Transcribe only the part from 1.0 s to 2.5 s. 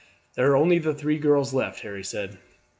girls left," Harry said.